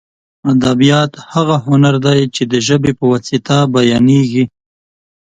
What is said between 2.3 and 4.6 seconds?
چې د ژبې په واسطه بیانېږي.